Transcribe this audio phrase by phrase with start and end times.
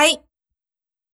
[0.00, 0.29] はい。